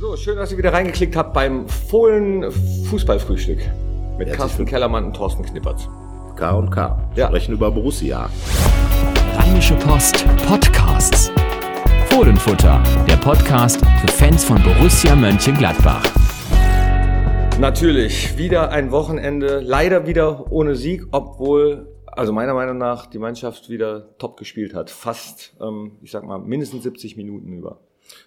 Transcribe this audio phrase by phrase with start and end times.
[0.00, 2.52] So, schön, dass ihr wieder reingeklickt habt beim Fohlen
[2.88, 3.58] Fußballfrühstück
[4.16, 5.88] mit Carsten Kellermann und Thorsten Knippertz.
[6.36, 7.10] K und K.
[7.16, 7.26] Ja.
[7.26, 8.30] Sprechen über Borussia.
[9.34, 11.32] Rheinische Post Podcasts.
[12.10, 16.04] Fohlenfutter, der Podcast für Fans von Borussia Mönchengladbach.
[17.58, 23.68] Natürlich, wieder ein Wochenende, leider wieder ohne Sieg, obwohl, also meiner Meinung nach, die Mannschaft
[23.68, 24.90] wieder top gespielt hat.
[24.90, 27.80] Fast, ähm, ich sag mal, mindestens 70 Minuten über.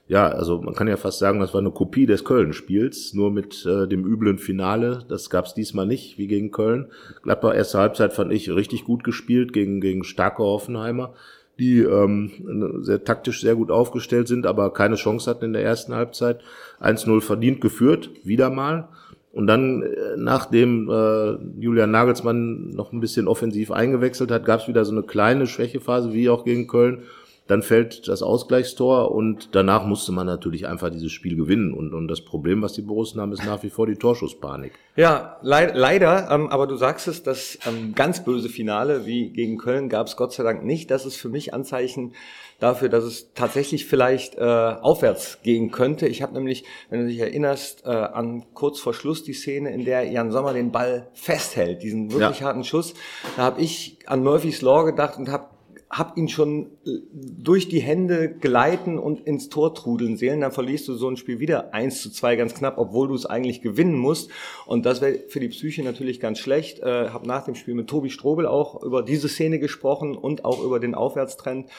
[0.07, 3.66] Ja, also man kann ja fast sagen, das war eine Kopie des Köln-Spiels, nur mit
[3.66, 5.05] äh, dem üblen Finale.
[5.08, 6.88] Das gab's diesmal nicht, wie gegen Köln.
[7.23, 11.13] Gladbach erste Halbzeit fand ich richtig gut gespielt gegen, gegen starke Hoffenheimer,
[11.59, 15.95] die ähm, sehr taktisch sehr gut aufgestellt sind, aber keine Chance hatten in der ersten
[15.95, 16.41] Halbzeit.
[16.81, 18.89] 1-0 verdient geführt, wieder mal.
[19.34, 24.84] Und dann, äh, nachdem äh, Julian Nagelsmann noch ein bisschen offensiv eingewechselt hat, gab's wieder
[24.84, 27.03] so eine kleine Schwächephase, wie auch gegen Köln.
[27.48, 31.73] Dann fällt das Ausgleichstor und danach musste man natürlich einfach dieses Spiel gewinnen.
[31.73, 34.72] Und, und das Problem, was die Borussen haben, ist nach wie vor die Torschusspanik.
[34.95, 39.58] Ja, leid, leider, ähm, aber du sagst es, das ähm, ganz böse Finale wie gegen
[39.58, 40.92] Köln gab es Gott sei Dank nicht.
[40.92, 42.14] Das ist für mich Anzeichen
[42.59, 46.08] dafür, dass es tatsächlich vielleicht äh, aufwärts gehen könnte.
[46.08, 49.84] Ich habe nämlich, wenn du dich erinnerst, äh, an kurz vor Schluss die Szene, in
[49.84, 52.47] der Jan Sommer den Ball festhält, diesen wirklich Ja.
[52.47, 52.94] harten Schuss.
[53.36, 55.47] Da habe ich an Murphys Law gedacht und habe
[55.92, 60.88] hab ihn schon äh, durch die Hände gleiten und ins Tor trudeln sehen, dann verlierst
[60.88, 63.97] du so ein Spiel wieder 1 zu 2 ganz knapp, obwohl du es eigentlich gewinnen
[63.97, 64.31] musst.
[64.66, 66.80] Und das wäre für die Psyche natürlich ganz schlecht.
[66.80, 70.64] Äh, habe nach dem Spiel mit Tobi Strobel auch über diese Szene gesprochen und auch
[70.64, 71.69] über den Aufwärtstrend.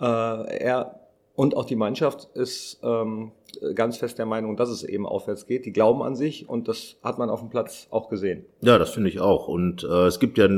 [0.00, 1.00] Äh, er
[1.36, 3.32] und auch die Mannschaft ist ähm,
[3.74, 5.66] ganz fest der Meinung, dass es eben aufwärts geht.
[5.66, 8.44] Die glauben an sich und das hat man auf dem Platz auch gesehen.
[8.60, 9.48] Ja, das finde ich auch.
[9.48, 10.48] Und äh, es gibt ja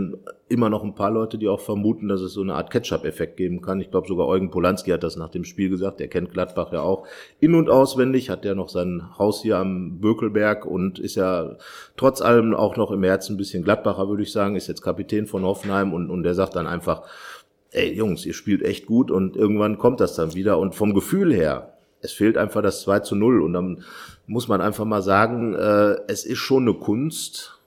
[0.49, 3.63] immer noch ein paar Leute, die auch vermuten, dass es so eine Art Ketchup-Effekt geben
[3.63, 3.81] kann.
[3.81, 6.01] Ich glaube, sogar Eugen Polanski hat das nach dem Spiel gesagt.
[6.01, 7.07] Er kennt Gladbach ja auch
[7.41, 11.57] in- und auswendig, hat ja noch sein Haus hier am Bökelberg und ist ja
[11.97, 15.27] trotz allem auch noch im Herzen ein bisschen Gladbacher, würde ich sagen, ist jetzt Kapitän
[15.27, 17.03] von Hoffenheim und, und der sagt dann einfach,
[17.71, 20.59] ey Jungs, ihr spielt echt gut und irgendwann kommt das dann wieder.
[20.59, 21.72] Und vom Gefühl her,
[22.03, 23.85] es fehlt einfach das 2 zu 0 und dann
[24.27, 27.61] muss man einfach mal sagen, äh, es ist schon eine Kunst,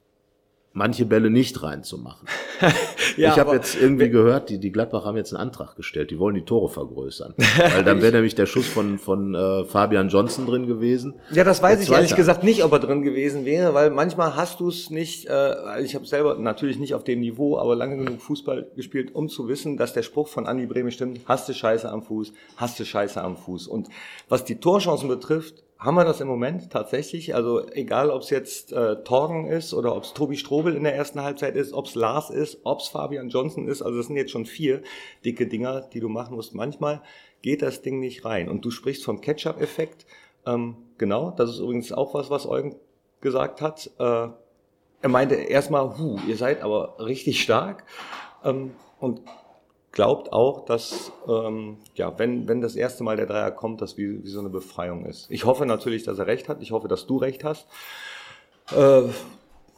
[0.74, 2.28] manche Bälle nicht reinzumachen.
[3.18, 6.36] ich habe jetzt irgendwie gehört, die, die Gladbach haben jetzt einen Antrag gestellt, die wollen
[6.36, 7.34] die Tore vergrößern.
[7.58, 11.16] Weil dann wäre nämlich der Schuss von, von äh, Fabian Johnson drin gewesen.
[11.32, 14.60] Ja, das weiß ich ehrlich gesagt nicht, ob er drin gewesen wäre, weil manchmal hast
[14.60, 18.22] du es nicht, äh, ich habe selber natürlich nicht auf dem Niveau, aber lange genug
[18.22, 21.90] Fußball gespielt, um zu wissen, dass der Spruch von Andi Breme stimmt, hast du Scheiße
[21.90, 23.68] am Fuß, hast du Scheiße am Fuß.
[23.68, 23.88] Und
[24.30, 27.36] was die Torchancen betrifft, haben wir das im Moment tatsächlich.
[27.36, 30.96] Also egal, ob es jetzt äh, Torgen ist oder ob es Tobi Strobel in der
[30.96, 33.82] ersten Halbzeit ist, ob es Lars ist, ob es Fabian Johnson ist.
[33.82, 34.82] Also das sind jetzt schon vier
[35.26, 36.56] dicke Dinger, die du machen musst.
[36.56, 37.02] Manchmal
[37.42, 38.50] geht das Ding nicht rein.
[38.50, 40.06] Und du sprichst vom Ketchup-Effekt.
[40.46, 42.76] Ähm, genau, das ist übrigens auch was, was Eugen
[43.22, 43.92] gesagt hat.
[44.00, 44.30] Äh,
[45.02, 47.84] er meinte erstmal, hu, ihr seid aber richtig stark.
[48.44, 49.22] Ähm, und
[49.96, 54.24] glaubt auch, dass, ähm, ja, wenn, wenn das erste Mal der Dreier kommt, das wie,
[54.24, 55.26] wie so eine Befreiung ist.
[55.32, 56.62] Ich hoffe natürlich, dass er recht hat.
[56.62, 57.66] Ich hoffe, dass du recht hast.
[58.76, 59.04] Äh,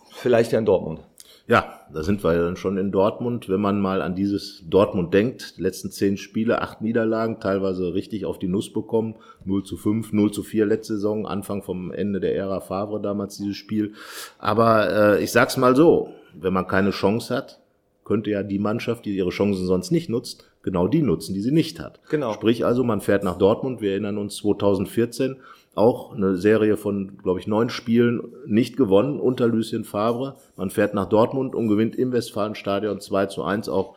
[0.10, 1.02] vielleicht ja in Dortmund.
[1.46, 3.48] Ja, da sind wir dann schon in Dortmund.
[3.48, 8.26] Wenn man mal an dieses Dortmund denkt, die letzten zehn Spiele, acht Niederlagen, teilweise richtig
[8.26, 9.16] auf die Nuss bekommen.
[9.46, 13.38] 0 zu 5, 0 zu 4 letzte Saison, Anfang vom Ende der Ära Favre damals
[13.38, 13.94] dieses Spiel.
[14.40, 17.62] Aber äh, ich sag's mal so, wenn man keine Chance hat,
[18.08, 21.52] könnte ja die Mannschaft, die ihre Chancen sonst nicht nutzt, genau die nutzen, die sie
[21.52, 22.00] nicht hat.
[22.10, 22.34] Genau.
[22.34, 25.36] Sprich also, man fährt nach Dortmund, wir erinnern uns 2014,
[25.76, 30.38] auch eine Serie von, glaube ich, neun Spielen nicht gewonnen unter Lucien Favre.
[30.56, 33.68] Man fährt nach Dortmund und gewinnt im Westfalenstadion 2 zu 1.
[33.70, 33.96] Auch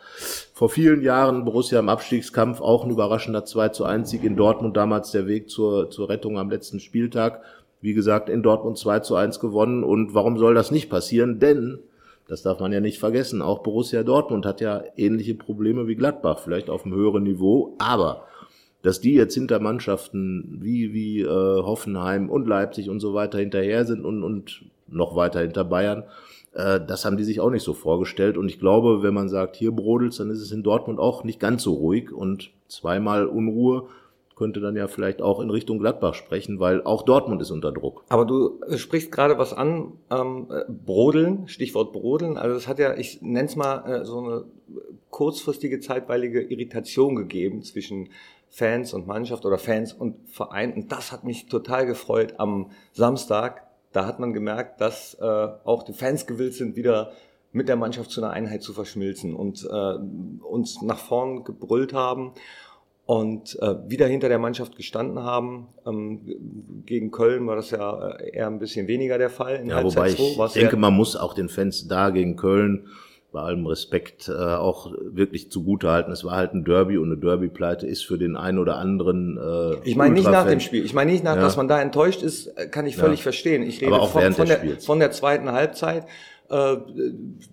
[0.53, 4.77] vor vielen Jahren Borussia im Abstiegskampf, auch ein überraschender 2 zu 1 Sieg in Dortmund,
[4.77, 7.43] damals der Weg zur, zur Rettung am letzten Spieltag.
[7.81, 9.85] Wie gesagt, in Dortmund 2 zu 1 gewonnen.
[9.85, 11.39] Und warum soll das nicht passieren?
[11.39, 11.79] Denn
[12.31, 13.43] das darf man ja nicht vergessen.
[13.43, 17.75] Auch Borussia Dortmund hat ja ähnliche Probleme wie Gladbach, vielleicht auf einem höheren Niveau.
[17.79, 18.23] Aber
[18.83, 23.85] dass die jetzt hinter Mannschaften wie, wie äh, Hoffenheim und Leipzig und so weiter hinterher
[23.85, 26.05] sind und, und noch weiter hinter Bayern,
[26.53, 28.39] äh, das haben die sich auch nicht so vorgestellt.
[28.39, 31.41] Und ich glaube, wenn man sagt, hier brodelt's, dann ist es in Dortmund auch nicht
[31.41, 32.13] ganz so ruhig.
[32.13, 33.89] Und zweimal Unruhe
[34.41, 38.05] könnte dann ja vielleicht auch in Richtung Gladbach sprechen, weil auch Dortmund ist unter Druck.
[38.09, 42.39] Aber du äh, sprichst gerade was an, ähm, äh, Brodeln, Stichwort Brodeln.
[42.39, 44.45] Also es hat ja, ich nenne es mal, äh, so eine
[45.11, 48.09] kurzfristige, zeitweilige Irritation gegeben zwischen
[48.49, 50.73] Fans und Mannschaft oder Fans und Verein.
[50.73, 53.67] Und das hat mich total gefreut am Samstag.
[53.93, 57.13] Da hat man gemerkt, dass äh, auch die Fans gewillt sind, wieder
[57.53, 59.95] mit der Mannschaft zu einer Einheit zu verschmilzen und äh,
[60.45, 62.33] uns nach vorn gebrüllt haben.
[63.11, 65.67] Und äh, wieder hinter der Mannschaft gestanden haben.
[65.85, 66.21] Ähm,
[66.87, 69.57] gegen Köln war das ja äh, eher ein bisschen weniger der Fall.
[69.57, 72.87] In ja, wobei ich denke, man muss auch den Fans da gegen Köln
[73.33, 76.13] bei allem Respekt äh, auch wirklich zugutehalten.
[76.13, 79.37] Es war halt ein Derby und eine Derby-Pleite ist für den einen oder anderen.
[79.39, 80.85] Äh, ich meine nicht nach dem Spiel.
[80.85, 81.43] Ich meine nicht nach, ja.
[81.43, 83.23] dass man da enttäuscht ist, äh, kann ich völlig ja.
[83.25, 83.65] verstehen.
[83.65, 86.07] Ich rede von, von, der, von der zweiten Halbzeit,
[86.49, 86.77] äh,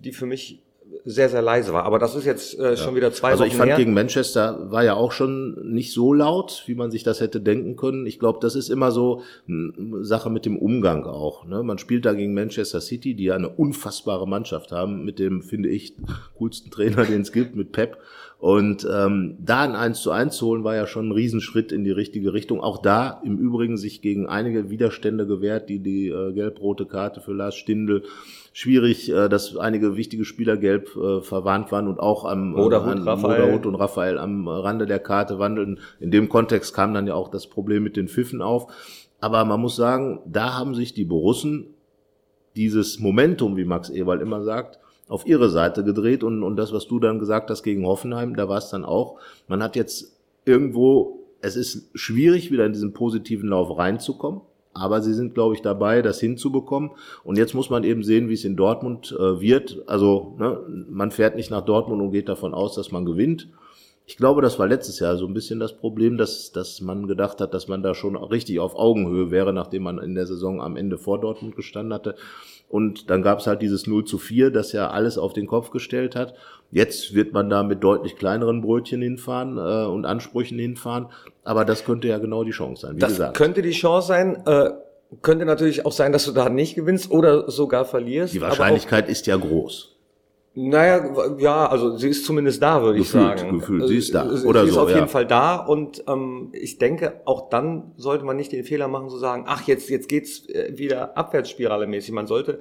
[0.04, 0.62] die für mich
[1.04, 1.84] sehr, sehr leise war.
[1.84, 3.76] Aber das ist jetzt äh, schon wieder zwei Also ich fand her.
[3.76, 7.76] gegen Manchester war ja auch schon nicht so laut, wie man sich das hätte denken
[7.76, 8.06] können.
[8.06, 11.44] Ich glaube, das ist immer so eine Sache mit dem Umgang auch.
[11.44, 11.62] Ne?
[11.62, 15.68] Man spielt da gegen Manchester City, die ja eine unfassbare Mannschaft haben, mit dem, finde
[15.68, 15.94] ich,
[16.36, 17.98] coolsten Trainer, den es gibt, mit Pep.
[18.38, 21.82] Und ähm, da ein 1 zu 1 zu holen, war ja schon ein Riesenschritt in
[21.82, 22.60] die richtige Richtung.
[22.60, 27.32] Auch da im Übrigen sich gegen einige Widerstände gewehrt, die die äh, gelb-rote Karte für
[27.32, 28.04] Lars Stindl
[28.52, 33.04] schwierig, äh, dass einige wichtige Spieler gelb äh, verwarnt waren und auch am äh, Moderhut,
[33.04, 33.40] Raphael.
[33.40, 35.80] Moderhut und Raphael am Rande der Karte wandeln.
[35.98, 38.72] In dem Kontext kam dann ja auch das Problem mit den Pfiffen auf.
[39.20, 41.74] Aber man muss sagen, da haben sich die Borussen
[42.54, 46.86] dieses Momentum, wie Max Ewald immer sagt, auf ihre Seite gedreht und, und das, was
[46.86, 49.18] du dann gesagt hast gegen Hoffenheim, da war es dann auch,
[49.48, 54.42] man hat jetzt irgendwo, es ist schwierig, wieder in diesen positiven Lauf reinzukommen.
[54.74, 56.90] Aber sie sind, glaube ich, dabei, das hinzubekommen.
[57.24, 59.82] Und jetzt muss man eben sehen, wie es in Dortmund äh, wird.
[59.86, 63.48] Also ne, man fährt nicht nach Dortmund und geht davon aus, dass man gewinnt.
[64.08, 67.42] Ich glaube, das war letztes Jahr so ein bisschen das Problem, dass, dass man gedacht
[67.42, 70.76] hat, dass man da schon richtig auf Augenhöhe wäre, nachdem man in der Saison am
[70.76, 72.14] Ende vor Dortmund gestanden hatte.
[72.70, 75.70] Und dann gab es halt dieses 0 zu 4, das ja alles auf den Kopf
[75.70, 76.32] gestellt hat.
[76.70, 81.08] Jetzt wird man da mit deutlich kleineren Brötchen hinfahren äh, und Ansprüchen hinfahren.
[81.44, 83.36] Aber das könnte ja genau die Chance sein, wie das gesagt.
[83.36, 84.42] könnte die Chance sein.
[84.46, 84.70] Äh,
[85.20, 88.32] könnte natürlich auch sein, dass du da nicht gewinnst oder sogar verlierst.
[88.32, 89.97] Die Wahrscheinlichkeit ist ja groß.
[90.60, 93.60] Naja, ja, also sie ist zumindest da, würde ich sagen.
[93.60, 94.28] Gefühlt, sie ist da.
[94.44, 94.96] Oder sie ist so, auf ja.
[94.96, 99.08] jeden Fall da und ähm, ich denke, auch dann sollte man nicht den Fehler machen
[99.08, 102.10] zu sagen, ach, jetzt, jetzt geht's äh, wieder abwärtsspirale mäßig.
[102.10, 102.58] Man sollte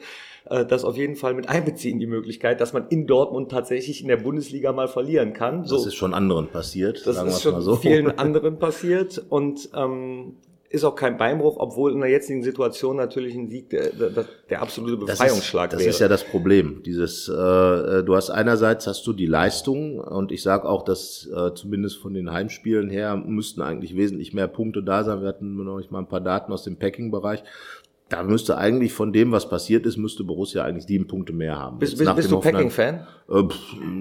[0.48, 4.10] äh, das auf jeden Fall mit einbeziehen, die Möglichkeit, dass man in Dortmund tatsächlich in
[4.10, 5.66] der Bundesliga mal verlieren kann.
[5.66, 7.02] So, das ist schon anderen passiert.
[7.08, 7.78] Das ist schon so.
[7.78, 10.36] vielen anderen passiert und ähm,
[10.70, 14.62] ist auch kein Beinbruch, obwohl in der jetzigen Situation natürlich ein Sieg der, der, der
[14.62, 16.84] absolute Befreiungsschlag das ist, das ist ja das Problem.
[16.86, 21.30] Dieses, äh, äh, du hast einerseits hast du die Leistung und ich sage auch, dass
[21.34, 25.22] äh, zumindest von den Heimspielen her müssten eigentlich wesentlich mehr Punkte da sein.
[25.22, 27.44] Wir hatten noch mal ein paar Daten aus dem Packing-Bereich
[28.10, 31.78] da müsste eigentlich von dem, was passiert ist, müsste Borussia eigentlich sieben Punkte mehr haben.
[31.80, 33.06] Bist, bist, bist du Packing-Fan?
[33.30, 33.44] Äh,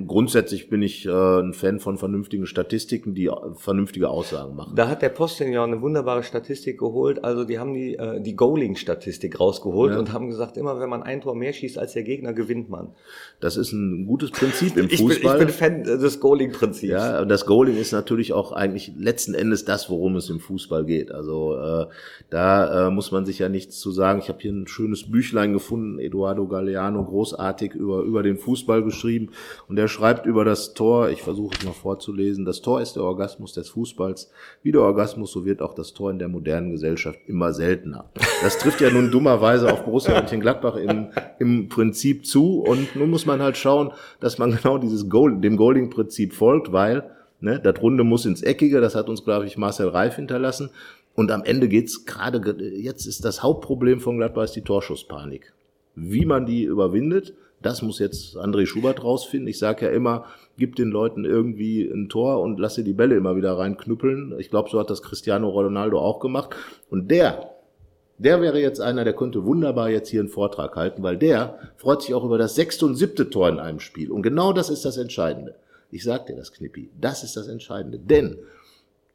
[0.07, 4.77] grundsätzlich bin ich äh, ein Fan von vernünftigen Statistiken, die vernünftige Aussagen machen.
[4.77, 7.25] Da hat der Posting ja eine wunderbare Statistik geholt.
[7.25, 9.99] Also die haben die, äh, die Goaling-Statistik rausgeholt ja.
[9.99, 12.95] und haben gesagt, immer wenn man ein Tor mehr schießt als der Gegner, gewinnt man.
[13.41, 15.11] Das ist ein gutes Prinzip im Fußball.
[15.11, 16.93] ich, bin, ich bin Fan des Goaling-Prinzips.
[16.93, 20.85] Ja, und das Goaling ist natürlich auch eigentlich letzten Endes das, worum es im Fußball
[20.85, 21.11] geht.
[21.11, 21.87] Also äh,
[22.31, 24.21] da äh, muss man sich ja nichts zu sagen.
[24.21, 29.31] Ich habe hier ein schönes Büchlein gefunden, Eduardo Galeano, großartig über, über den Fußball geschrieben.
[29.69, 33.03] Und er schreibt über das Tor, ich versuche es mal vorzulesen, das Tor ist der
[33.03, 34.31] Orgasmus des Fußballs.
[34.63, 38.09] Wie der Orgasmus, so wird auch das Tor in der modernen Gesellschaft immer seltener.
[38.43, 41.09] Das trifft ja nun dummerweise auf Borussia Mönchengladbach im,
[41.41, 42.61] im Prinzip zu.
[42.61, 43.91] Und nun muss man halt schauen,
[44.21, 48.81] dass man genau dieses Goal, dem Goaling-Prinzip folgt, weil Ne, das Runde muss ins Eckige,
[48.81, 50.71] das hat uns, glaube ich, Marcel Reif hinterlassen.
[51.17, 55.55] Und am Ende geht's gerade, jetzt ist das Hauptproblem von Gladbach ist die Torschusspanik.
[55.95, 57.33] Wie man die überwindet,
[57.63, 59.49] das muss jetzt André Schubert rausfinden.
[59.49, 60.27] Ich sage ja immer,
[60.59, 64.35] gib den Leuten irgendwie ein Tor und lasse die Bälle immer wieder reinknüppeln.
[64.39, 66.55] Ich glaube, so hat das Cristiano Ronaldo auch gemacht.
[66.91, 67.51] Und der,
[68.19, 72.03] der wäre jetzt einer, der könnte wunderbar jetzt hier einen Vortrag halten, weil der freut
[72.03, 74.11] sich auch über das sechste und siebte Tor in einem Spiel.
[74.11, 75.55] Und genau das ist das Entscheidende.
[75.91, 76.91] Ich sag dir das, Knippi.
[77.01, 77.99] Das ist das Entscheidende.
[77.99, 78.39] Denn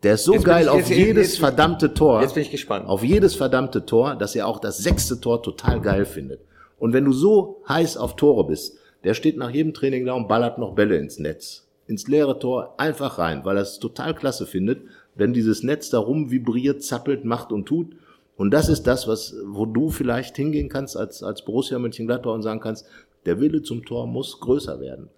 [0.04, 2.22] der ist so jetzt geil ich, auf jedes jetzt, verdammte Tor.
[2.22, 2.88] Jetzt bin ich gespannt.
[2.88, 6.42] Auf jedes verdammte Tor, dass er auch das sechste Tor total geil findet.
[6.80, 10.28] Und wenn du so heiß auf Tore bist, der steht nach jedem Training da und
[10.28, 11.68] ballert noch Bälle ins Netz.
[11.88, 14.82] Ins leere Tor einfach rein, weil er es total klasse findet,
[15.16, 17.96] wenn dieses Netz da rum vibriert, zappelt, macht und tut.
[18.38, 22.42] Und das ist das, was, wo du vielleicht hingehen kannst als, als Borussia Mönchengladbach und
[22.42, 22.88] sagen kannst,
[23.26, 25.10] der Wille zum Tor muss größer werden.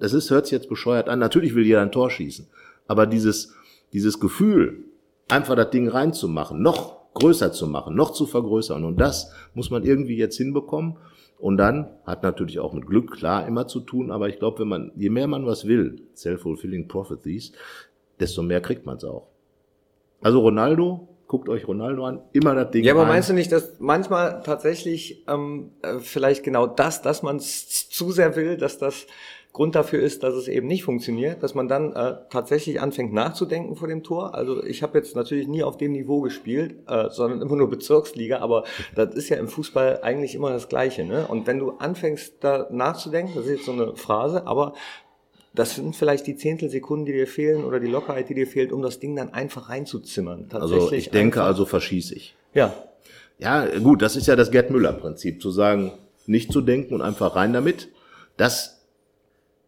[0.00, 1.20] Das ist, hört sich jetzt bescheuert an.
[1.20, 2.48] Natürlich will jeder ein Tor schießen.
[2.88, 3.54] Aber dieses,
[3.92, 4.84] dieses Gefühl,
[5.28, 8.84] einfach das Ding reinzumachen, noch größer zu machen, noch zu vergrößern.
[8.84, 10.96] Und das muss man irgendwie jetzt hinbekommen.
[11.38, 14.68] Und dann hat natürlich auch mit Glück klar immer zu tun, aber ich glaube, wenn
[14.68, 17.52] man, je mehr man was will, self-fulfilling prophecies,
[18.20, 19.26] desto mehr kriegt man es auch.
[20.20, 22.84] Also Ronaldo, guckt euch Ronaldo an, immer das Ding.
[22.84, 23.08] Ja, aber rein.
[23.08, 28.12] meinst du nicht, dass manchmal tatsächlich ähm, äh, vielleicht genau das, dass man es zu
[28.12, 29.06] sehr will, dass das
[29.52, 33.76] Grund dafür ist, dass es eben nicht funktioniert, dass man dann äh, tatsächlich anfängt nachzudenken
[33.76, 34.34] vor dem Tor.
[34.34, 38.38] Also ich habe jetzt natürlich nie auf dem Niveau gespielt, äh, sondern immer nur Bezirksliga,
[38.38, 41.04] aber das ist ja im Fußball eigentlich immer das Gleiche.
[41.04, 41.26] Ne?
[41.26, 44.72] Und wenn du anfängst da nachzudenken, das ist jetzt so eine Phrase, aber
[45.54, 48.80] das sind vielleicht die Zehntelsekunden, die dir fehlen oder die Lockerheit, die dir fehlt, um
[48.80, 50.48] das Ding dann einfach reinzuzimmern.
[50.50, 51.48] Also ich denke, einfach.
[51.48, 52.34] also verschieße ich.
[52.54, 52.74] Ja,
[53.38, 55.92] Ja, gut, das ist ja das Gerd Müller-Prinzip, zu sagen,
[56.26, 57.88] nicht zu denken und einfach rein damit.
[58.36, 58.81] Das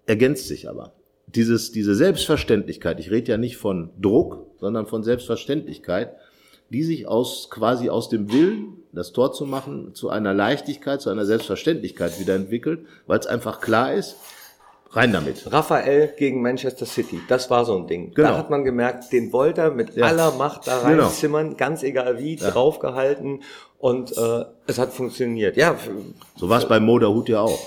[0.06, 0.92] ergänzt sich aber.
[1.26, 6.14] Dieses, diese Selbstverständlichkeit, ich rede ja nicht von Druck, sondern von Selbstverständlichkeit,
[6.70, 11.10] die sich aus, quasi aus dem Willen, das Tor zu machen, zu einer Leichtigkeit, zu
[11.10, 14.16] einer Selbstverständlichkeit wieder entwickelt, weil es einfach klar ist,
[14.90, 15.52] rein damit.
[15.52, 18.14] Raphael gegen Manchester City, das war so ein Ding.
[18.14, 18.28] Genau.
[18.28, 20.06] Da hat man gemerkt, den wollte er mit Ja.
[20.06, 21.04] aller Macht da Genau.
[21.04, 23.42] reinzimmern, ganz egal wie, draufgehalten
[23.78, 25.56] und äh, es hat funktioniert.
[25.56, 25.76] Ja,
[26.36, 27.58] So war es bei Moderhut ja auch.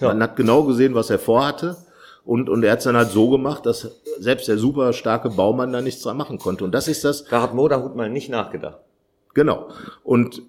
[0.00, 0.08] Ja.
[0.08, 1.76] Man hat genau gesehen, was er vorhatte.
[2.26, 5.72] Und, und er hat es dann halt so gemacht, dass selbst der super starke Baumann
[5.72, 6.64] da nichts dran machen konnte.
[6.64, 8.78] Und das ist das, da hat Moderhut mal nicht nachgedacht.
[9.32, 9.68] genau.
[10.04, 10.42] Und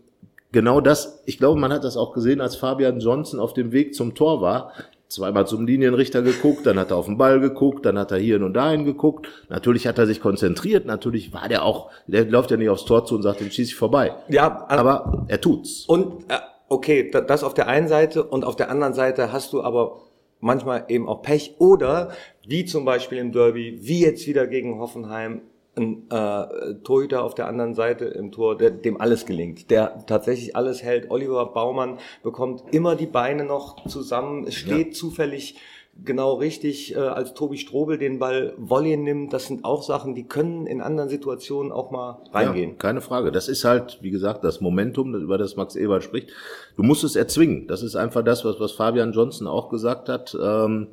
[0.51, 3.93] genau das, ich glaube, man hat das auch gesehen, als Fabian Johnson auf dem Weg
[3.93, 4.71] zum Tor war.
[5.09, 8.43] Zweimal zum Linienrichter geguckt, dann hat er auf den Ball geguckt, dann hat er hier
[8.43, 9.27] und dahin geguckt.
[9.47, 13.05] Natürlich hat er sich konzentriert, natürlich war der auch, der läuft ja nicht aufs Tor
[13.05, 14.15] zu und sagt, dem schieße ich vorbei.
[14.27, 15.85] Ja, also- Aber er tut's.
[15.87, 19.53] Und äh, okay, da- das auf der einen Seite und auf der anderen Seite hast
[19.53, 20.01] du aber
[20.39, 22.11] manchmal eben auch Pech oder
[22.45, 25.41] wie zum Beispiel im Derby, wie jetzt wieder gegen Hoffenheim,
[25.77, 30.55] ein äh, Torhüter auf der anderen Seite im Tor, der, dem alles gelingt, der tatsächlich
[30.55, 31.11] alles hält.
[31.11, 35.57] Oliver Baumann bekommt immer die Beine noch zusammen, es steht zufällig
[36.03, 39.33] genau richtig, äh, als Tobi Strobel den Ball Volley nimmt.
[39.33, 42.71] Das sind auch Sachen, die können in anderen Situationen auch mal reingehen.
[42.71, 43.31] Ja, keine Frage.
[43.31, 46.29] Das ist halt, wie gesagt, das Momentum, über das Max Eberl spricht.
[46.75, 47.67] Du musst es erzwingen.
[47.67, 50.37] Das ist einfach das, was, was Fabian Johnson auch gesagt hat.
[50.39, 50.87] Ähm,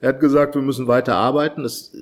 [0.00, 1.62] er hat gesagt, wir müssen weiter arbeiten.
[1.62, 1.92] Das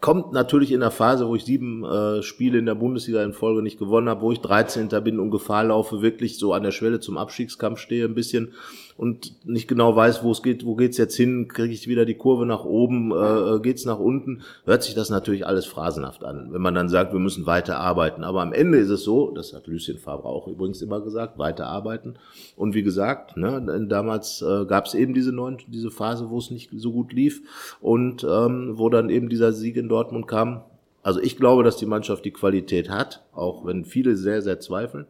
[0.00, 3.62] kommt natürlich in der Phase, wo ich sieben äh, Spiele in der Bundesliga in Folge
[3.62, 4.88] nicht gewonnen habe, wo ich 13.
[5.02, 8.52] bin und Gefahr laufe, wirklich so an der Schwelle zum Abstiegskampf stehe ein bisschen
[8.96, 12.14] und nicht genau weiß, wo es geht, wo geht's jetzt hin, kriege ich wieder die
[12.14, 16.62] Kurve nach oben, äh, geht's nach unten, hört sich das natürlich alles phrasenhaft an, wenn
[16.62, 18.24] man dann sagt, wir müssen weiter arbeiten.
[18.24, 21.66] Aber am Ende ist es so, das hat Lucien Favre auch übrigens immer gesagt, weiter
[21.66, 22.14] arbeiten.
[22.56, 26.50] Und wie gesagt, ne, damals äh, gab es eben diese neuen, diese Phase, wo es
[26.50, 27.42] nicht so gut lief
[27.80, 30.62] und ähm, wo dann eben dieser Sieg in Dortmund kam.
[31.02, 35.06] Also ich glaube, dass die Mannschaft die Qualität hat, auch wenn viele sehr, sehr zweifeln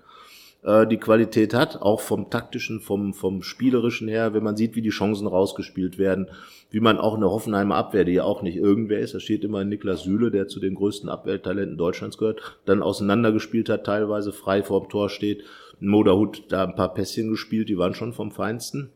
[0.62, 4.82] äh, die Qualität hat, auch vom taktischen, vom, vom spielerischen her, wenn man sieht, wie
[4.82, 6.28] die Chancen rausgespielt werden,
[6.70, 9.64] wie man auch eine Hoffenheimer Abwehr, die ja auch nicht irgendwer ist, da steht immer
[9.64, 14.88] Niklas Süle, der zu den größten Abwehrtalenten Deutschlands gehört, dann auseinandergespielt hat, teilweise frei vorm
[14.88, 15.44] Tor steht.
[15.78, 18.90] Moderhut da ein paar Pässchen gespielt, die waren schon vom Feinsten.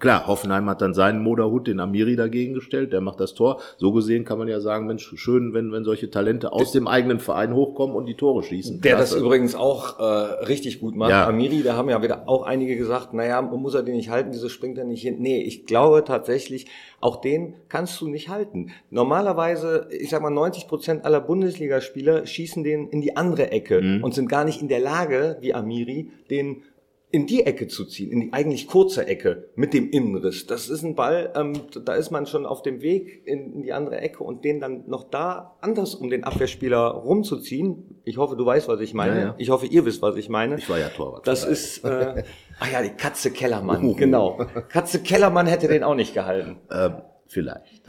[0.00, 3.60] Klar, Hoffenheim hat dann seinen Moderhut, den Amiri, dagegen gestellt, der macht das Tor.
[3.76, 7.18] So gesehen kann man ja sagen, Mensch, schön, wenn, wenn solche Talente aus dem eigenen
[7.20, 8.80] Verein hochkommen und die Tore schießen.
[8.80, 9.24] Der das Klasse.
[9.24, 10.02] übrigens auch äh,
[10.44, 11.10] richtig gut macht.
[11.10, 11.26] Ja.
[11.26, 14.48] Amiri, da haben ja wieder auch einige gesagt, naja, muss er den nicht halten, wieso
[14.48, 15.16] springt er nicht hin?
[15.18, 16.66] Nee, ich glaube tatsächlich,
[17.00, 18.70] auch den kannst du nicht halten.
[18.90, 24.04] Normalerweise, ich sag mal, 90 Prozent aller Bundesligaspieler schießen den in die andere Ecke Mhm.
[24.04, 26.62] und sind gar nicht in der Lage, wie Amiri, den
[27.10, 30.46] in die Ecke zu ziehen, in die eigentlich kurze Ecke mit dem Innenriss.
[30.46, 33.72] Das ist ein Ball, ähm, da ist man schon auf dem Weg in, in die
[33.72, 38.00] andere Ecke und den dann noch da anders um den Abwehrspieler rumzuziehen.
[38.04, 39.16] Ich hoffe, du weißt, was ich meine.
[39.18, 39.34] Ja, ja.
[39.38, 40.56] Ich hoffe, ihr wisst, was ich meine.
[40.56, 41.26] Ich war ja Torwart.
[41.26, 42.24] Das ist, äh,
[42.60, 43.94] ah ja, die Katze Kellermann, Uh.
[43.94, 44.38] genau.
[44.68, 46.58] Katze Kellermann hätte den auch nicht gehalten.
[46.70, 46.96] Ähm,
[47.26, 47.82] vielleicht.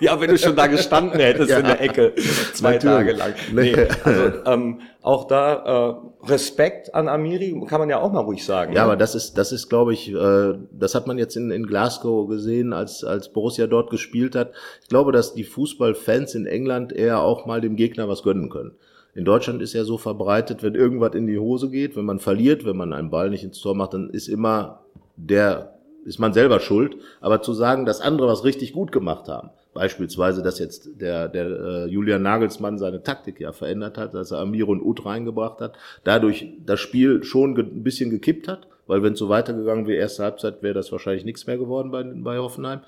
[0.00, 1.58] Ja, wenn du schon da gestanden hättest Ja.
[1.58, 2.12] in der Ecke,
[2.52, 2.96] zwei Natürlich.
[2.96, 3.34] Tage lang.
[3.52, 3.74] Nee,
[4.04, 8.72] also, ähm, auch da äh, Respekt an Amiri, kann man ja auch mal ruhig sagen.
[8.72, 8.84] Ja, ne?
[8.84, 12.28] aber das ist, das ist, glaube ich, äh, das hat man jetzt in, in Glasgow
[12.28, 14.52] gesehen, als, als Borussia dort gespielt hat.
[14.82, 18.72] Ich glaube, dass die Fußballfans in England eher auch mal dem Gegner was gönnen können.
[19.14, 22.66] In Deutschland ist ja so verbreitet, wenn irgendwas in die Hose geht, wenn man verliert,
[22.66, 24.80] wenn man einen Ball nicht ins Tor macht, dann ist immer
[25.16, 25.75] der,
[26.06, 26.96] ist man selber schuld.
[27.20, 31.46] Aber zu sagen, dass andere was richtig gut gemacht haben, beispielsweise, dass jetzt der, der
[31.46, 35.76] äh, Julian Nagelsmann seine Taktik ja verändert hat, dass er Amir und Ut reingebracht hat,
[36.04, 40.22] dadurch das Spiel schon ein bisschen gekippt hat, weil wenn es so weitergegangen wäre, erste
[40.22, 42.80] Halbzeit, wäre das wahrscheinlich nichts mehr geworden bei, bei Hoffenheim.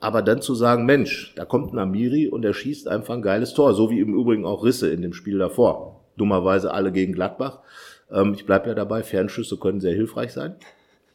[0.00, 3.54] Aber dann zu sagen, Mensch, da kommt ein Amiri und er schießt einfach ein geiles
[3.54, 6.00] Tor, so wie im Übrigen auch Risse in dem Spiel davor.
[6.16, 7.60] Dummerweise alle gegen Gladbach.
[8.10, 10.54] Ähm, ich bleibe ja dabei, Fernschüsse können sehr hilfreich sein.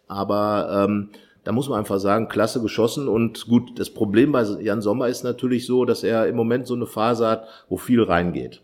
[0.08, 1.10] Aber ähm,
[1.44, 3.08] da muss man einfach sagen, klasse geschossen.
[3.08, 6.74] Und gut, das Problem bei Jan Sommer ist natürlich so, dass er im Moment so
[6.74, 8.62] eine Phase hat, wo viel reingeht.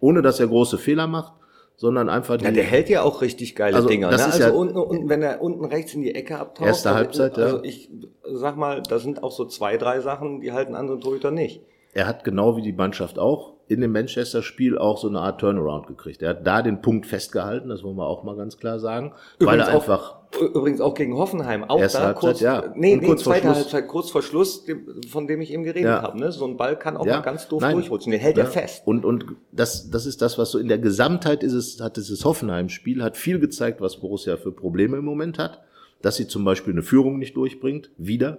[0.00, 1.32] Ohne dass er große Fehler macht,
[1.76, 2.44] sondern einfach die.
[2.44, 4.10] Ja, der hält ja auch richtig geile Also, Dinger.
[4.10, 4.28] das ne?
[4.28, 6.66] ist also ja- unten, unten, wenn er unten rechts in die Ecke abtaucht.
[6.66, 7.44] Erste also, Halbzeit, ja.
[7.44, 7.90] Also ich
[8.32, 11.60] sag mal, da sind auch so zwei, drei Sachen, die halten andere Torhüter nicht.
[11.94, 15.86] er hat genau wie die Mannschaft auch in dem Manchester-Spiel auch so eine Art Turnaround
[15.86, 16.20] gekriegt.
[16.22, 19.60] Er hat da den Punkt festgehalten, das wollen wir auch mal ganz klar sagen, weil
[19.60, 22.72] er einfach übrigens auch gegen Hoffenheim, auch Erste da Halbzeit, kurz, ja.
[22.74, 23.56] nee, Und nee, kurz vor zweite Schluss.
[23.58, 24.64] Halbzeit, kurz vor Schluss,
[25.10, 26.02] von dem ich eben geredet Ja.
[26.02, 26.18] habe.
[26.18, 26.32] Ne?
[26.32, 27.16] So ein Ball kann auch Ja.
[27.18, 27.74] mal ganz doof Nein.
[27.76, 28.10] durchrutschen.
[28.12, 28.44] Den hält Ja.
[28.44, 28.82] er fest.
[28.86, 32.24] Und, und das, das ist das, was so in der Gesamtheit ist es, hat dieses
[32.24, 35.60] Hoffenheim-Spiel, hat viel gezeigt, was Borussia für Probleme im Moment hat.
[36.00, 38.38] Dass sie zum Beispiel eine Führung nicht durchbringt, wieder.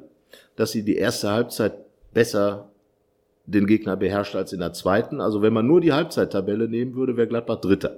[0.56, 1.74] Dass sie die erste Halbzeit
[2.14, 2.70] besser
[3.46, 5.22] den Gegner beherrscht als in der zweiten.
[5.22, 7.98] Also wenn man nur die Halbzeittabelle nehmen würde, wäre Gladbach Dritter.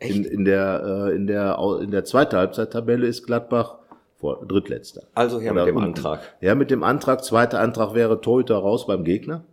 [0.00, 3.76] In, in der, äh, in der, in der zweiten Halbzeittabelle ist Gladbach
[4.16, 5.02] vor, Drittletzter.
[5.14, 5.88] Also her Oder mit dem unten.
[5.88, 6.34] Antrag.
[6.40, 9.44] Ja, mit dem Antrag, zweiter Antrag wäre Torhüter raus beim Gegner.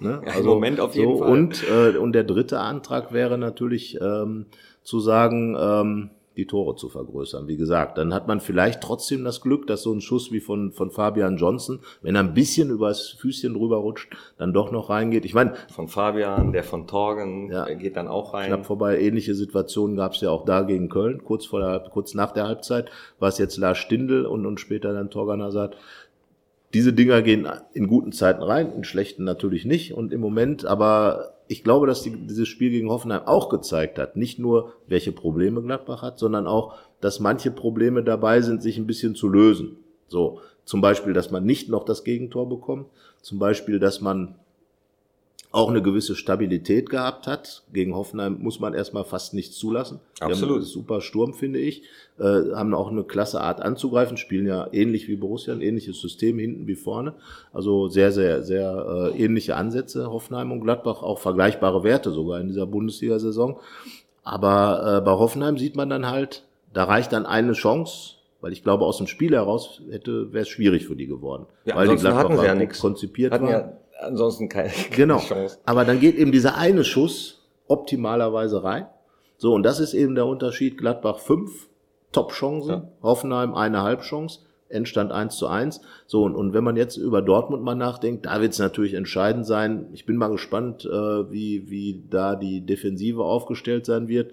[0.00, 0.22] Ne?
[0.26, 1.30] Ja, im Moment auf jeden Fall.
[1.30, 4.46] Und, äh, und der dritte Antrag wäre natürlich ähm,
[4.82, 7.48] zu sagen, ähm, die Tore zu vergrößern.
[7.48, 10.70] Wie gesagt, dann hat man vielleicht trotzdem das Glück, dass so ein Schuss wie von,
[10.72, 15.24] von Fabian Johnson, wenn er ein bisschen übers Füßchen drüber rutscht, dann doch noch reingeht.
[15.24, 17.64] Ich meine, Von Fabian, der von Torgen, Ja.
[17.66, 18.46] der geht dann auch rein.
[18.46, 19.00] knapp vorbei.
[19.00, 22.46] Ähnliche Situationen gab es ja auch da gegen Köln, kurz vor der, kurz nach der
[22.46, 25.76] Halbzeit, war es jetzt Lars Stindl und, und später dann Torgan Hazard.
[26.74, 29.94] Diese Dinger gehen in guten Zeiten rein, in schlechten natürlich nicht.
[29.94, 34.16] Und im Moment, aber ich glaube, dass die, dieses Spiel gegen Hoffenheim auch gezeigt hat,
[34.16, 38.86] nicht nur, welche Probleme Gladbach hat, sondern auch, dass manche Probleme dabei sind, sich ein
[38.86, 39.76] bisschen zu lösen.
[40.08, 42.86] So, zum Beispiel, dass man nicht noch das Gegentor bekommt,
[43.22, 44.34] zum Beispiel, dass man
[45.50, 47.62] auch eine gewisse Stabilität gehabt hat.
[47.72, 50.00] Gegen Hoffenheim muss man erstmal fast nichts zulassen.
[50.20, 50.64] Absolut.
[50.64, 51.82] Super Sturm, finde ich.
[52.18, 56.38] Äh, haben auch eine klasse Art anzugreifen, spielen ja ähnlich wie Borussia, ein ähnliches System
[56.38, 57.14] hinten wie vorne.
[57.52, 62.48] Also sehr, sehr, sehr äh, ähnliche Ansätze, Hoffenheim und Gladbach, auch vergleichbare Werte sogar in
[62.48, 63.58] dieser Bundesliga-Saison.
[64.24, 68.62] Aber äh, bei Hoffenheim sieht man dann halt, da reicht dann eine Chance, weil ich
[68.62, 71.46] glaube, aus dem Spiel heraus hätte wäre es schwierig für die geworden.
[71.64, 73.52] Ja, weil die ansonsten hatten sie ja konzipiert Hatten waren.
[73.52, 75.18] ja ansonsten keine, keine Genau.
[75.18, 75.58] Chance.
[75.64, 78.86] Aber dann geht eben dieser eine Schuss optimalerweise rein.
[79.36, 80.78] So, und das ist eben der Unterschied.
[80.78, 81.68] Gladbach fünf
[82.12, 82.88] Top-Chancen, Ja.
[83.02, 85.80] Hoffenheim eine Halbchance, Endstand 1 zu 1.
[86.06, 89.46] So, und, und wenn man jetzt über Dortmund mal nachdenkt, da wird es natürlich entscheidend
[89.46, 89.86] sein.
[89.92, 94.32] Ich bin mal gespannt, äh, wie, wie da die Defensive aufgestellt sein wird.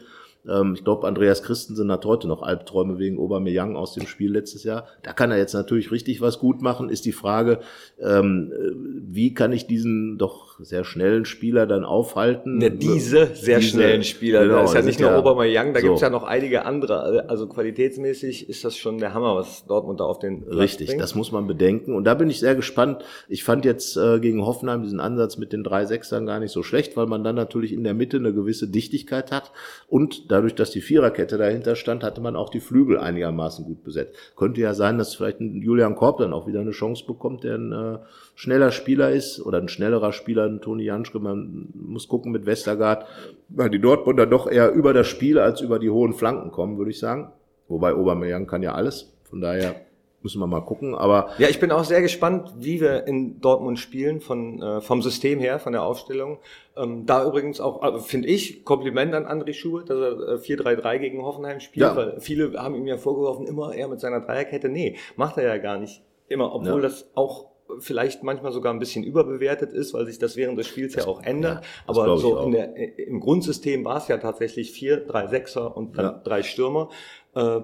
[0.49, 4.63] Ähm, ich glaube, Andreas Christensen hat heute noch Albträume wegen Aubameyang aus dem Spiel letztes
[4.63, 4.87] Jahr.
[5.03, 6.89] Da kann er jetzt natürlich richtig was gut machen.
[6.89, 7.59] Ist die Frage,
[7.99, 8.71] ähm, äh,
[9.07, 12.61] wie kann ich diesen doch sehr schnellen Spieler dann aufhalten?
[12.61, 14.43] Ja, diese sehr Diese- schnellen Spieler.
[14.43, 15.87] genau, da ist ja nicht nur ja- Aubameyang, da so.
[15.87, 17.27] gibt's ja noch einige andere.
[17.29, 21.01] Also qualitätsmäßig ist das schon der Hammer, was Dortmund da auf den Richtig, bringt.
[21.01, 21.93] das muss man bedenken.
[21.93, 23.03] Und da bin ich sehr gespannt.
[23.27, 26.63] Ich fand jetzt äh, gegen Hoffenheim diesen Ansatz mit den drei Sechsern gar nicht so
[26.63, 29.51] schlecht, weil man dann natürlich in der Mitte eine gewisse Dichtigkeit hat.
[29.87, 34.15] Und dadurch, dass die Viererkette dahinter stand, hatte man auch die Flügel einigermaßen gut besetzt.
[34.35, 37.55] Könnte ja sein, dass vielleicht ein Julian Korb dann auch wieder eine Chance bekommt, der
[37.55, 37.97] ein äh,
[38.35, 41.19] schneller Spieler ist oder ein schnellerer Spieler, ein Toni Janschke.
[41.19, 43.05] Man muss gucken mit Westergaard,
[43.47, 46.91] weil die Dortmunder doch eher über das Spiel als über die hohen Flanken kommen, würde
[46.91, 47.31] ich sagen.
[47.69, 49.13] Wobei Aubameyang kann ja alles.
[49.23, 49.75] Von daher
[50.25, 50.95] müssen wir mal gucken.
[50.95, 55.01] Aber Ja, ich bin auch sehr gespannt, wie wir in Dortmund spielen, von, äh, vom
[55.03, 56.39] System her, von der Aufstellung.
[56.75, 60.97] Ähm, da übrigens auch, also finde ich, Kompliment an André Schubert, dass er äh, 4-3-3
[60.99, 61.95] gegen Hoffenheim spielt, Ja.
[61.95, 64.67] weil viele haben ihm ja vorgeworfen, immer er mit seiner Dreierkette.
[64.67, 66.81] Nee, macht er ja gar nicht immer, obwohl Ja.
[66.81, 67.45] das auch
[67.79, 71.21] vielleicht manchmal sogar ein bisschen überbewertet ist, weil sich das während des Spiels ja auch
[71.23, 71.63] ändert.
[71.87, 75.77] das Aber so in der, äh, im Grundsystem war es ja tatsächlich vier, drei Sechser
[75.77, 76.21] und dann Ja.
[76.23, 76.89] drei Stürmer.
[77.35, 77.61] Äh,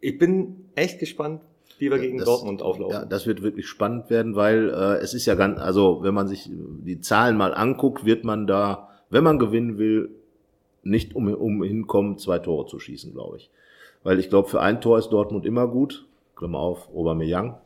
[0.00, 1.42] ich bin echt gespannt,
[1.78, 2.92] wie wir gegen das- Dortmund auflaufen.
[2.94, 6.28] Ja, das wird wirklich spannend werden, weil äh, es ist ja ganz, also wenn man
[6.28, 10.10] sich die Zahlen mal anguckt, wird man da, wenn man gewinnen will,
[10.82, 13.50] nicht um, um hinkommen, zwei Tore zu schießen, glaube ich.
[14.02, 16.06] Weil ich glaube, für ein Tor ist Dortmund immer gut.
[16.36, 17.56] Klammer auf, Aubameyang.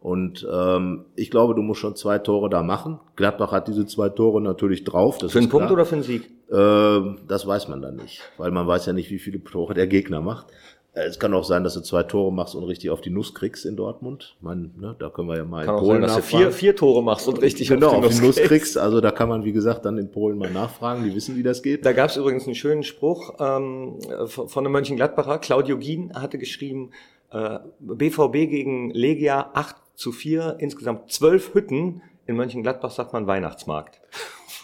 [0.00, 3.00] Und ähm, ich glaube, du musst schon zwei Tore da machen.
[3.16, 5.18] Gladbach hat diese zwei Tore natürlich drauf.
[5.18, 6.30] Das Für einen Punkt oder für einen Sieg?
[6.50, 9.86] Äh, das weiß man dann nicht, weil man weiß ja nicht, wie viele Tore der
[9.86, 10.48] Gegner macht.
[10.94, 13.34] Äh, Es kann auch sein, dass du zwei Tore machst und richtig auf die Nuss
[13.34, 14.36] kriegst in Dortmund.
[14.40, 16.42] Man, ne, da können wir ja mal Kann in Polen sein, dass du nachfragen.
[16.44, 18.48] vier, vier Tore machst und richtig genau, auf die Nuss kriegst.
[18.48, 18.78] kriegst.
[18.78, 21.04] Also da kann man, wie gesagt, dann in Polen mal nachfragen.
[21.04, 21.84] Die wissen, wie das geht.
[21.84, 25.38] Da gab es übrigens einen schönen Spruch ähm, von einem Mönchengladbacher.
[25.38, 26.90] Claudio Gien hatte geschrieben,
[27.30, 32.02] äh, BVB gegen Legia 8 zu 4, insgesamt zwölf Hütten.
[32.26, 34.00] In Mönchengladbach sagt man Weihnachtsmarkt.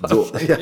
[0.08, 0.56] So, ja,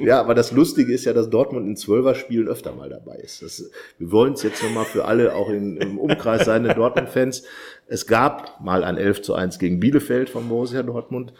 [0.00, 3.42] ja, aber das Lustige ist ja, dass Dortmund in Zwölfer-Spielen öfter mal dabei ist.
[3.42, 3.62] Das,
[3.98, 7.42] wir wollen es jetzt nochmal für alle, auch in, im Umkreis seine Dortmund-Fans.
[7.86, 11.32] Es gab mal ein 11 zu 1 gegen Bielefeld von Borussia Dortmund.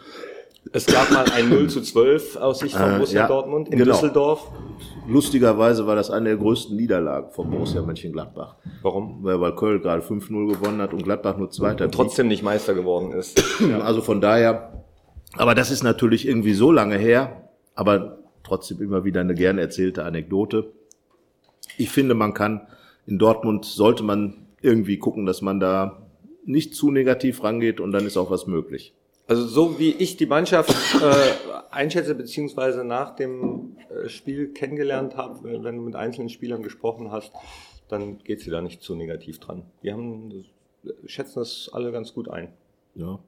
[0.73, 3.79] Es gab mal ein 0 zu 12 aus Sicht von Äh, Borussia ja, Dortmund in
[3.79, 3.93] genau.
[3.93, 4.51] Düsseldorf.
[5.07, 8.55] Lustigerweise war das eine der größten Niederlagen von Borussia Mönchengladbach.
[8.83, 9.23] Warum?
[9.23, 11.85] Weil, weil Köln gerade 5-0 gewonnen hat und Gladbach nur Zweiter.
[11.85, 11.95] blieb.
[11.95, 13.41] Trotzdem nicht Meister geworden ist.
[13.81, 14.78] Also von daher,
[15.37, 20.03] aber das ist natürlich irgendwie so lange her, aber trotzdem immer wieder eine gern erzählte
[20.03, 20.71] Anekdote.
[21.77, 22.67] Ich finde, man kann
[23.05, 26.03] in Dortmund sollte man irgendwie gucken, dass man da
[26.45, 28.93] nicht zu negativ rangeht und dann ist auch was möglich.
[29.27, 35.43] Also so wie ich die Mannschaft äh, einschätze, beziehungsweise nach dem äh, Spiel kennengelernt habe,
[35.43, 37.31] wenn wenn du mit einzelnen Spielern gesprochen hast,
[37.89, 39.63] dann geht sie da nicht zu negativ dran.
[39.83, 40.45] Die haben,
[41.05, 42.53] schätzen das alle ganz gut ein.
[42.95, 43.19] Ja.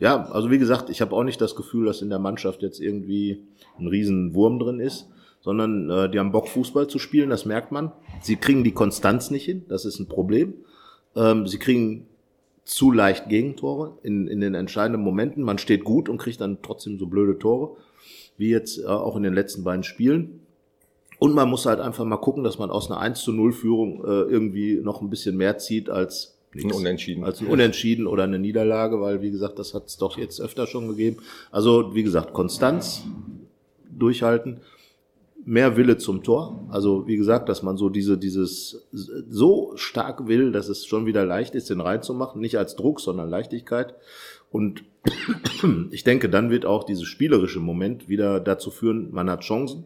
[0.00, 2.80] ja, also wie gesagt, ich habe auch nicht das Gefühl, dass in der Mannschaft jetzt
[2.80, 3.44] irgendwie
[3.78, 5.08] ein riesen Wurm drin ist,
[5.40, 7.92] sondern äh, die haben Bock, Fußball zu spielen, das merkt man.
[8.22, 10.54] Sie kriegen die Konstanz nicht hin, das ist ein Problem.
[11.14, 12.06] Ähm, sie kriegen
[12.64, 15.42] zu leicht Gegentore in, in den entscheidenden Momenten.
[15.42, 17.76] Man steht gut und kriegt dann trotzdem so blöde Tore,
[18.36, 20.40] wie jetzt äh, auch in den letzten beiden Spielen.
[21.18, 24.04] Und man muss halt einfach mal gucken, dass man aus einer 1 zu 0 Führung
[24.04, 27.24] äh, irgendwie noch ein bisschen mehr zieht als Ein Unentschieden.
[27.24, 30.66] als ein Unentschieden oder eine Niederlage, weil wie gesagt, das hat es doch jetzt öfter
[30.66, 31.18] schon gegeben.
[31.52, 33.04] Also wie gesagt, Konstanz
[33.88, 34.60] durchhalten,
[35.44, 36.66] mehr Wille zum Tor.
[36.70, 41.24] Also wie gesagt, dass man so diese dieses so stark will, dass es schon wieder
[41.24, 43.94] leicht ist, den reinzumachen, nicht als Druck, sondern Leichtigkeit.
[44.50, 44.82] Und
[45.92, 49.84] ich denke, dann wird auch dieses spielerische Moment wieder dazu führen, man hat Chancen,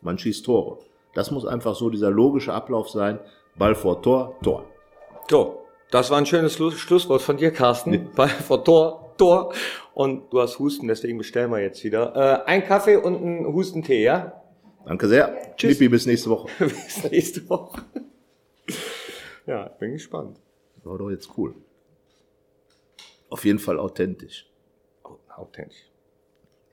[0.00, 0.78] man schießt Tore.
[1.14, 3.20] Das muss einfach so dieser logische Ablauf sein.
[3.56, 4.64] Ball vor Tor, Tor.
[5.28, 8.10] So, das war ein schönes Schluss Schlusswort von dir, Carsten.
[8.14, 9.54] Bei vor Tor, Tor.
[9.94, 12.44] Und du hast Husten, deswegen bestellen wir jetzt wieder.
[12.46, 14.42] Äh, ein Kaffee und ein Hustentee, ja?
[14.86, 15.54] Danke sehr.
[15.56, 15.78] Tschüss.
[15.78, 16.48] Lippi, bis nächste Woche.
[16.58, 17.82] Bis nächste Woche.
[19.46, 20.38] Ja, bin gespannt.
[20.82, 21.54] War doch jetzt cool.
[23.28, 24.46] Auf jeden Fall authentisch.
[25.36, 25.90] Authentisch.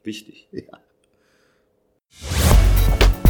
[0.04, 0.48] Wichtig.
[0.52, 0.80] Ja.